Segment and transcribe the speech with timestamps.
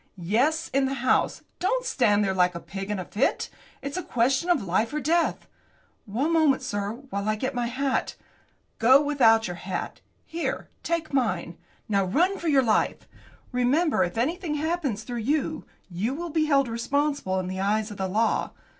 [0.17, 1.43] "Yes, in the house.
[1.59, 3.51] Don't stand there like a pig in a fit.
[3.83, 5.45] It's a question of life or death!"
[6.07, 8.15] "One moment, sir, while I get my hat."
[8.79, 10.01] "Go without your hat.
[10.25, 11.55] Here; take mine.
[11.87, 13.07] Now, run for your life.
[13.51, 17.97] Remember, if anything happens through you, you will be held responsible in the eyes of
[17.97, 18.53] the law.